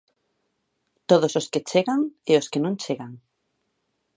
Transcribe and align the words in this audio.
Todos 1.09 1.33
os 1.39 1.49
que 1.51 1.65
chegan, 1.71 2.01
e 2.29 2.31
os 2.39 2.49
que 2.51 2.59
non 2.65 2.75
chegan. 2.83 3.11